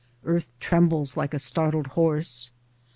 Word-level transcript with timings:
Earth 0.23 0.51
trembles 0.59 1.15
like 1.15 1.31
a 1.31 1.37
startled 1.37 1.85
horse. 1.89 2.49